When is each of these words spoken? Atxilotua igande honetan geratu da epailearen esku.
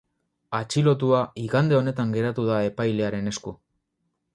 Atxilotua 0.59 1.21
igande 1.43 1.79
honetan 1.83 2.17
geratu 2.19 2.49
da 2.51 2.59
epailearen 2.73 3.35
esku. 3.37 3.57